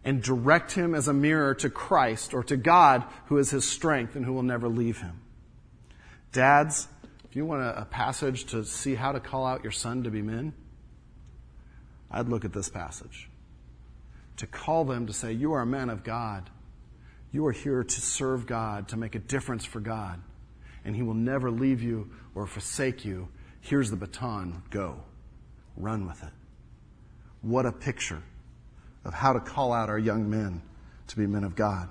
[0.04, 4.16] and direct him as a mirror to Christ or to God, who is his strength
[4.16, 5.22] and who will never leave him.
[6.32, 6.88] Dads,
[7.30, 10.10] if you want a, a passage to see how to call out your son to
[10.10, 10.54] be men,
[12.10, 13.30] I'd look at this passage.
[14.38, 16.50] To call them to say, You are a man of God.
[17.32, 20.22] You are here to serve God, to make a difference for God.
[20.86, 23.28] And He will never leave you or forsake you.
[23.62, 24.64] Here's the baton.
[24.70, 24.98] Go.
[25.78, 26.30] Run with it.
[27.42, 28.22] What a picture
[29.04, 30.62] of how to call out our young men
[31.08, 31.90] to be men of God.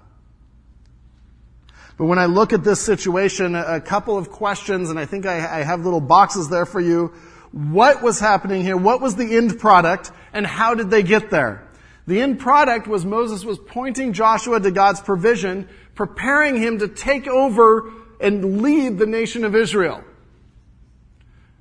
[1.97, 5.61] But when I look at this situation, a couple of questions, and I think I,
[5.61, 7.13] I have little boxes there for you.
[7.53, 8.77] What was happening here?
[8.77, 10.11] What was the end product?
[10.33, 11.69] And how did they get there?
[12.07, 17.29] The end product was Moses was pointing Joshua to God's provision, preparing him to take
[17.29, 20.05] over and lead the nation of Israel.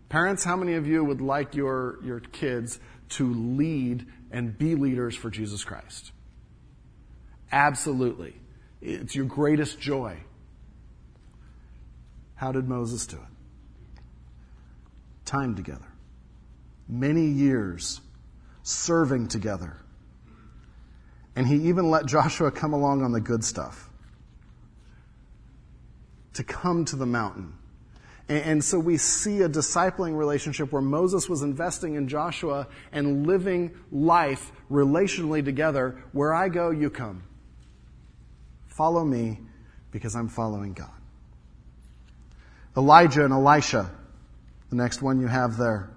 [0.09, 2.79] Parents, how many of you would like your, your kids
[3.09, 6.11] to lead and be leaders for Jesus Christ?
[7.51, 8.35] Absolutely.
[8.81, 10.17] It's your greatest joy.
[12.35, 14.01] How did Moses do it?
[15.25, 15.85] Time together.
[16.87, 18.01] Many years
[18.63, 19.77] serving together.
[21.35, 23.89] And he even let Joshua come along on the good stuff.
[26.39, 27.53] To come to the mountain
[28.29, 33.71] and, so we see a discipling relationship where Moses was investing in Joshua and living
[33.91, 36.03] life relationally together.
[36.11, 37.23] Where I go, you come.
[38.67, 39.39] Follow me
[39.89, 40.91] because I'm following God.
[42.77, 43.89] Elijah and Elisha,
[44.69, 45.89] the next one you have there.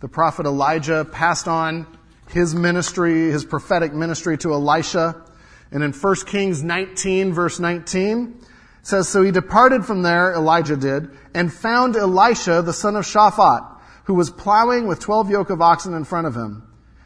[0.00, 1.86] The prophet Elijah passed on
[2.30, 5.22] his ministry, his prophetic ministry to Elisha.
[5.70, 8.40] And in 1 Kings 19 verse 19,
[8.84, 13.80] says, So he departed from there, Elijah did, and found Elisha, the son of Shaphat,
[14.04, 16.62] who was plowing with twelve yoke of oxen in front of him.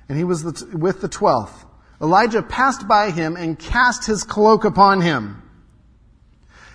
[0.08, 1.64] And he was the, with the twelfth.
[2.00, 5.42] Elijah passed by him and cast his cloak upon him.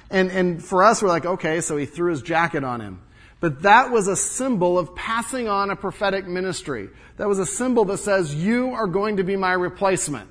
[0.10, 3.02] And, and for us, we're like, okay, so he threw his jacket on him.
[3.40, 6.90] But that was a symbol of passing on a prophetic ministry.
[7.18, 10.30] That was a symbol that says, you are going to be my replacement.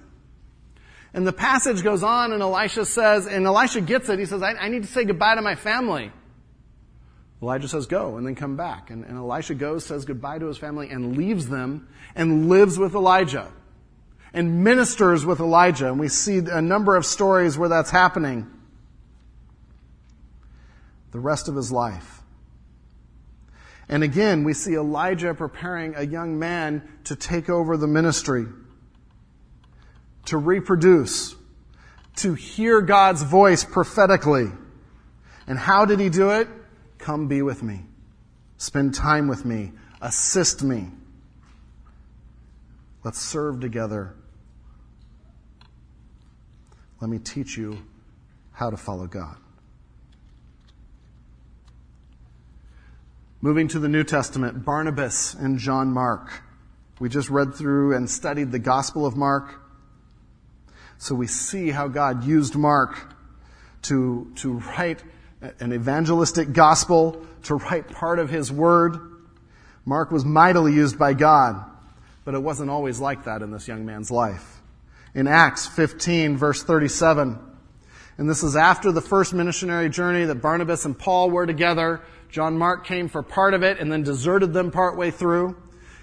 [1.15, 4.19] And the passage goes on and Elisha says, and Elisha gets it.
[4.19, 6.11] He says, I, I need to say goodbye to my family.
[7.43, 8.91] Elijah says, go and then come back.
[8.91, 12.95] And, and Elisha goes, says goodbye to his family and leaves them and lives with
[12.95, 13.53] Elijah
[14.33, 15.89] and ministers with Elijah.
[15.89, 18.51] And we see a number of stories where that's happening.
[21.11, 22.23] The rest of his life.
[23.89, 28.47] And again, we see Elijah preparing a young man to take over the ministry
[30.27, 31.35] to reproduce,
[32.17, 34.51] to hear God's voice prophetically.
[35.47, 36.49] And how did he do it?
[36.99, 37.81] Come be with me.
[38.57, 39.73] Spend time with me.
[40.01, 40.89] Assist me.
[43.05, 44.15] Let's serve together.
[47.01, 47.79] Let me teach you
[48.53, 49.37] how to follow God.
[53.41, 56.43] Moving to the New Testament, Barnabas and John Mark.
[57.01, 59.62] We just read through and studied the Gospel of Mark.
[61.03, 63.13] So we see how God used Mark
[63.83, 65.03] to, to write
[65.59, 68.99] an evangelistic gospel, to write part of his word.
[69.85, 71.61] Mark was mightily used by God,
[72.25, 74.63] but it wasn't always like that in this young man's life.
[75.13, 77.37] In Acts 15 verse 37,
[78.17, 82.01] and this is after the first missionary journey that Barnabas and Paul were together.
[82.29, 85.61] John Mark came for part of it and then deserted them partway through.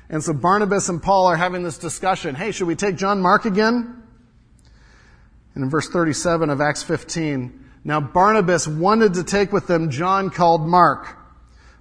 [0.09, 2.35] And so Barnabas and Paul are having this discussion.
[2.35, 3.99] Hey, should we take John Mark again?
[5.59, 10.29] And in verse 37 of Acts 15, now Barnabas wanted to take with them John
[10.29, 11.17] called Mark.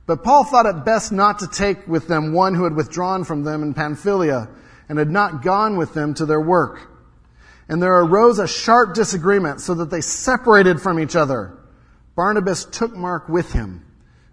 [0.04, 3.44] But Paul thought it best not to take with them one who had withdrawn from
[3.44, 4.48] them in Pamphylia
[4.88, 6.90] and had not gone with them to their work.
[7.68, 11.56] And there arose a sharp disagreement so that they separated from each other.
[12.16, 13.86] Barnabas took Mark with him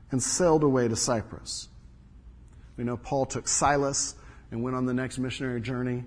[0.09, 1.67] and sailed away to Cyprus.
[2.77, 4.15] We know Paul took Silas
[4.49, 6.05] and went on the next missionary journey.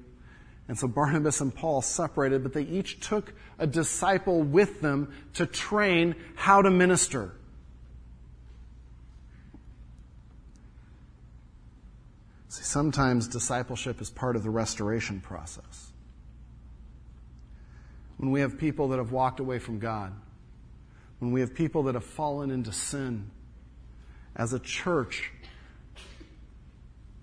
[0.69, 5.47] And so Barnabas and Paul separated, but they each took a disciple with them to
[5.47, 7.33] train how to minister.
[12.51, 15.91] See, sometimes discipleship is part of the restoration process.
[18.19, 20.13] When we have people that have walked away from God,
[21.19, 23.31] when we have people that have fallen into sin,
[24.37, 25.33] as a church,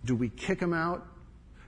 [0.04, 1.06] do we kick them out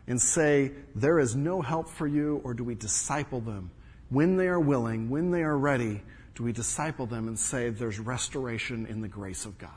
[0.08, 3.72] and say, There is no help for you, or do we disciple them?
[4.10, 6.01] When they are willing, when they are ready,
[6.36, 9.70] do we disciple them and say, There's restoration in the grace of God?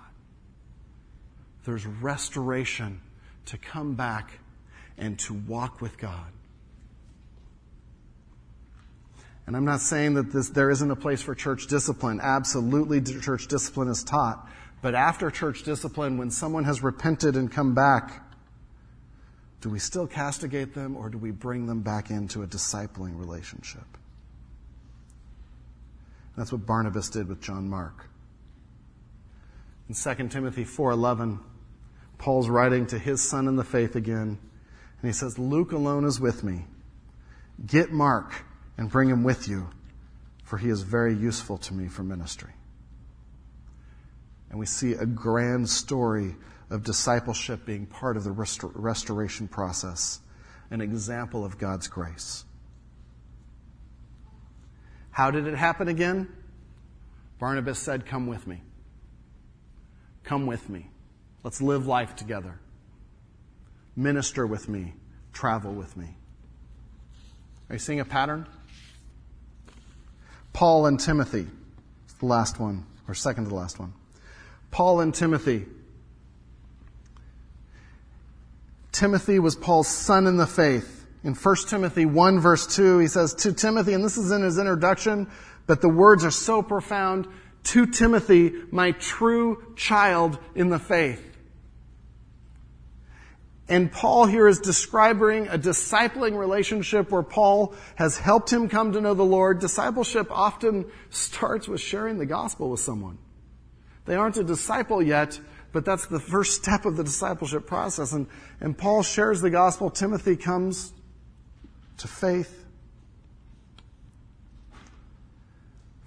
[1.64, 3.01] There's restoration
[3.47, 4.39] to come back
[4.97, 6.33] and to walk with God.
[9.47, 12.20] And I'm not saying that this, there isn't a place for church discipline.
[12.22, 14.49] Absolutely, church discipline is taught.
[14.81, 18.22] But after church discipline, when someone has repented and come back,
[19.61, 23.84] do we still castigate them or do we bring them back into a discipling relationship?
[26.36, 28.06] That's what Barnabas did with John Mark.
[29.88, 31.40] In 2 Timothy 4:11,
[32.16, 34.38] Paul's writing to his son in the faith again,
[35.02, 36.66] and he says, "Luke alone is with me.
[37.66, 38.44] Get Mark
[38.78, 39.68] and bring him with you,
[40.44, 42.52] for he is very useful to me for ministry."
[44.48, 46.36] And we see a grand story
[46.70, 50.20] of discipleship being part of the restor- restoration process,
[50.70, 52.44] an example of God's grace.
[55.10, 56.28] How did it happen again?
[57.38, 58.62] Barnabas said, Come with me.
[60.22, 60.88] Come with me.
[61.42, 62.60] Let's live life together.
[63.96, 64.94] Minister with me.
[65.32, 66.16] Travel with me.
[67.68, 68.46] Are you seeing a pattern?
[70.52, 71.46] Paul and Timothy.
[72.20, 73.94] The last one, or second to the last one.
[74.70, 75.66] Paul and Timothy.
[78.93, 81.07] Timothy was Paul's son in the faith.
[81.22, 84.59] In 1 Timothy 1 verse 2, he says to Timothy, and this is in his
[84.59, 85.28] introduction,
[85.66, 87.28] but the words are so profound,
[87.62, 91.26] to Timothy, my true child in the faith.
[93.68, 99.01] And Paul here is describing a discipling relationship where Paul has helped him come to
[99.01, 99.61] know the Lord.
[99.61, 103.18] Discipleship often starts with sharing the gospel with someone.
[104.07, 105.38] They aren't a disciple yet,
[105.72, 108.12] but that's the first step of the discipleship process.
[108.12, 108.26] And,
[108.60, 109.90] and Paul shares the gospel.
[109.90, 110.92] Timothy comes
[111.98, 112.64] to faith.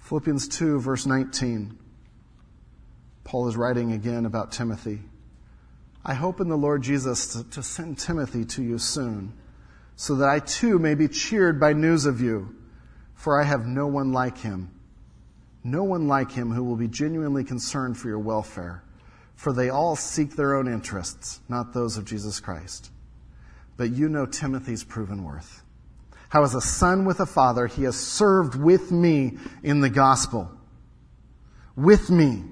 [0.00, 1.78] Philippians 2, verse 19.
[3.24, 5.00] Paul is writing again about Timothy.
[6.04, 9.32] I hope in the Lord Jesus to, to send Timothy to you soon,
[9.96, 12.54] so that I too may be cheered by news of you,
[13.14, 14.74] for I have no one like him
[15.64, 18.83] no one like him who will be genuinely concerned for your welfare,
[19.34, 22.90] for they all seek their own interests, not those of Jesus Christ.
[23.76, 25.62] But you know Timothy's proven worth.
[26.28, 30.50] How, as a son with a father, he has served with me in the gospel.
[31.76, 32.44] With me.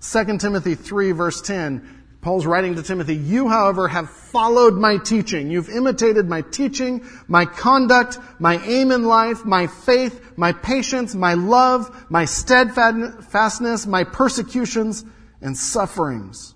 [0.00, 1.96] 2 Timothy 3, verse 10
[2.26, 5.48] Paul's writing to Timothy, you, however, have followed my teaching.
[5.48, 11.34] You've imitated my teaching, my conduct, my aim in life, my faith, my patience, my
[11.34, 15.04] love, my steadfastness, my persecutions
[15.40, 16.54] and sufferings.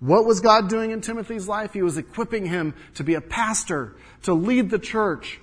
[0.00, 1.74] What was God doing in Timothy's life?
[1.74, 5.38] He was equipping him to be a pastor, to lead the church,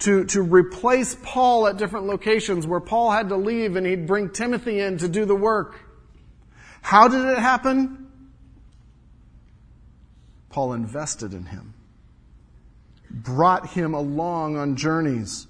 [0.00, 4.30] to, to replace Paul at different locations where Paul had to leave and he'd bring
[4.30, 5.78] Timothy in to do the work.
[6.80, 8.10] How did it happen?
[10.48, 11.74] Paul invested in him,
[13.10, 15.46] brought him along on journeys.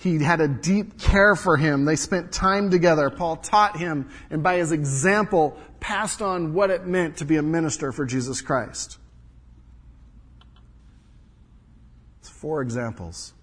[0.00, 1.84] He had a deep care for him.
[1.84, 3.10] They spent time together.
[3.10, 7.42] Paul taught him and by his example passed on what it meant to be a
[7.42, 8.96] minister for Jesus Christ.
[12.20, 13.34] It's Four examples.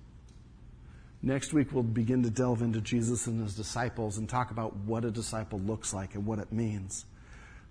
[1.21, 5.05] Next week, we'll begin to delve into Jesus and his disciples and talk about what
[5.05, 7.05] a disciple looks like and what it means.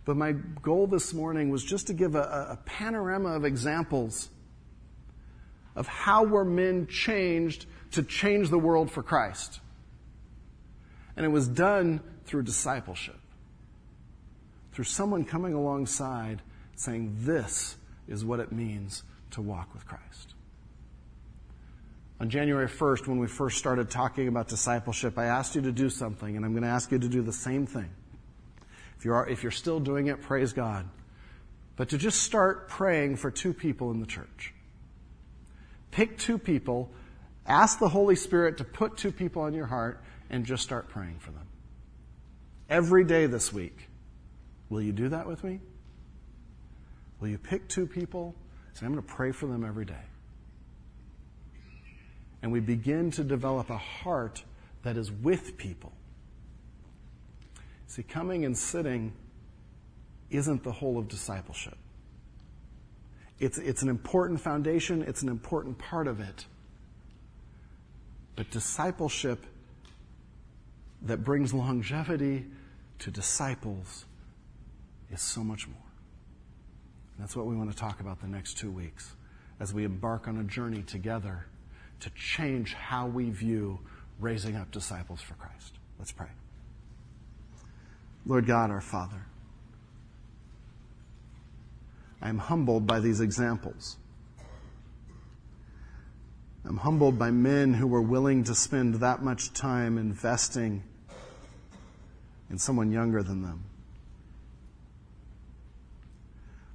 [0.04, 0.32] But my
[0.62, 2.20] goal this morning was just to give a,
[2.50, 4.28] a panorama of examples
[5.74, 9.60] of how were men changed to change the world for Christ.
[11.16, 13.18] And it was done through discipleship,
[14.72, 16.42] through someone coming alongside
[16.76, 17.76] saying, This
[18.06, 20.34] is what it means to walk with Christ.
[22.18, 25.90] On January 1st, when we first started talking about discipleship, I asked you to do
[25.90, 27.90] something, and I'm going to ask you to do the same thing.
[28.98, 30.88] If, you are, if you're still doing it, praise God.
[31.76, 34.54] But to just start praying for two people in the church.
[35.90, 36.90] Pick two people,
[37.46, 41.18] ask the Holy Spirit to put two people on your heart, and just start praying
[41.20, 41.46] for them.
[42.68, 43.88] Every day this week.
[44.68, 45.60] Will you do that with me?
[47.20, 48.34] Will you pick two people?
[48.74, 49.94] Say, I'm going to pray for them every day
[52.46, 54.44] and we begin to develop a heart
[54.84, 55.92] that is with people.
[57.88, 59.12] See, coming and sitting
[60.30, 61.76] isn't the whole of discipleship.
[63.40, 66.46] It's, it's an important foundation, it's an important part of it.
[68.36, 69.44] But discipleship
[71.02, 72.46] that brings longevity
[73.00, 74.04] to disciples
[75.10, 75.76] is so much more.
[77.16, 79.14] And that's what we want to talk about the next two weeks
[79.58, 81.46] as we embark on a journey together
[82.00, 83.80] to change how we view
[84.20, 85.74] raising up disciples for Christ.
[85.98, 86.28] Let's pray.
[88.26, 89.22] Lord God, our Father,
[92.20, 93.96] I am humbled by these examples.
[96.68, 100.82] I'm humbled by men who were willing to spend that much time investing
[102.50, 103.64] in someone younger than them.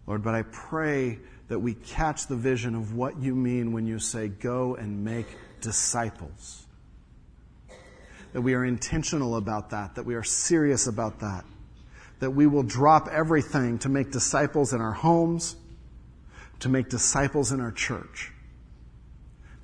[0.08, 1.20] Lord, but I pray
[1.50, 5.28] that we catch the vision of what you mean when you say, go and make
[5.60, 6.66] disciples.
[8.32, 11.44] That we are intentional about that, that we are serious about that,
[12.20, 15.58] that we will drop everything to make disciples in our homes,
[16.60, 18.31] to make disciples in our church,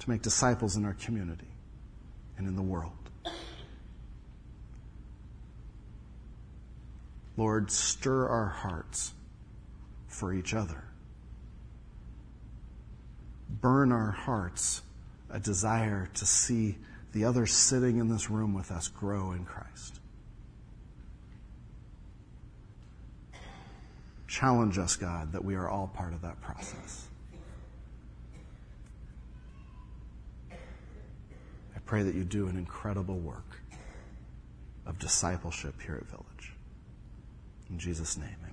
[0.08, 1.48] make disciples in our community
[2.38, 2.94] and in the world.
[7.36, 9.14] Lord, stir our hearts
[10.08, 10.84] for each other.
[13.50, 14.82] Burn our hearts
[15.30, 16.78] a desire to see
[17.12, 20.00] the others sitting in this room with us grow in Christ.
[24.28, 27.07] Challenge us, God, that we are all part of that process.
[31.88, 33.62] Pray that you do an incredible work
[34.86, 36.54] of discipleship here at Village.
[37.70, 38.47] In Jesus' name.